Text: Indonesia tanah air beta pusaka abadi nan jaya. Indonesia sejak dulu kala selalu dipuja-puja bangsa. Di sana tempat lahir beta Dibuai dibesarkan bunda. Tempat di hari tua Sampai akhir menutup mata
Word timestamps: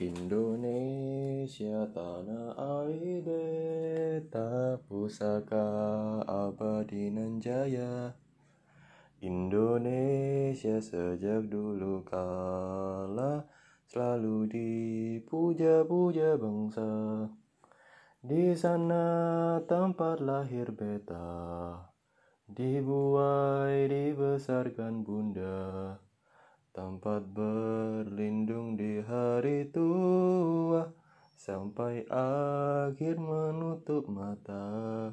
Indonesia 0.00 1.84
tanah 1.92 2.56
air 2.56 3.20
beta 3.20 4.80
pusaka 4.88 5.60
abadi 6.24 7.12
nan 7.12 7.36
jaya. 7.36 8.16
Indonesia 9.20 10.80
sejak 10.80 11.52
dulu 11.52 12.00
kala 12.08 13.44
selalu 13.92 14.48
dipuja-puja 14.48 16.40
bangsa. 16.40 17.28
Di 18.24 18.56
sana 18.56 19.04
tempat 19.68 20.24
lahir 20.24 20.72
beta 20.72 21.76
Dibuai 22.48 23.84
dibesarkan 23.84 25.04
bunda. 25.04 26.00
Tempat 26.72 27.36
di 27.36 28.09
hari 29.40 29.72
tua 29.72 30.92
Sampai 31.32 32.04
akhir 32.12 33.16
menutup 33.16 34.04
mata 34.12 35.08